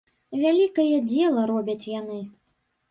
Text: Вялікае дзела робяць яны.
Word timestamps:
Вялікае 0.45 0.95
дзела 1.11 1.47
робяць 1.53 1.89
яны. 1.99 2.19